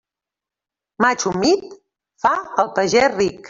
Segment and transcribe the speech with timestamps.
[1.07, 1.69] Maig humit,
[2.27, 3.37] fa el pagès ric.